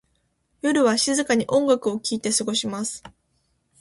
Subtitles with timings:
[0.61, 3.03] 夜は静かに音楽を聴いて過ごします。